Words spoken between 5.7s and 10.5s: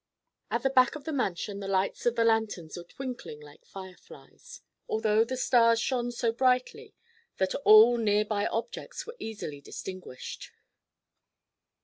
shone so brilliantly that all near by objects were easily distinguished.